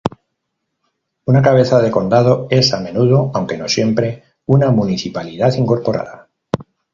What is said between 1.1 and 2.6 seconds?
Una cabeza de condado